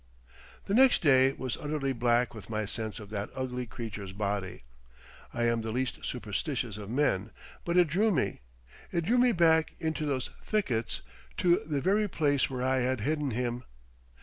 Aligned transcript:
The 0.65 0.73
next 0.73 1.03
day 1.03 1.31
was 1.33 1.57
utterly 1.57 1.93
black 1.93 2.33
with 2.33 2.49
my 2.49 2.65
sense 2.65 2.99
of 2.99 3.11
that 3.11 3.29
ugly 3.35 3.67
creature's 3.67 4.13
body. 4.13 4.63
I 5.31 5.43
am 5.43 5.61
the 5.61 5.71
least 5.71 6.03
superstitious 6.03 6.77
of 6.79 6.89
men, 6.89 7.29
but 7.63 7.77
it 7.77 7.85
drew 7.85 8.09
me. 8.09 8.39
It 8.91 9.05
drew 9.05 9.19
me 9.19 9.31
back 9.31 9.75
into 9.79 10.07
those 10.07 10.31
thickets 10.43 11.03
to 11.37 11.57
the 11.63 11.81
very 11.81 12.07
place 12.07 12.49
where 12.49 12.63
I 12.63 12.79
had 12.79 13.01
hidden 13.01 13.29
him. 13.29 13.63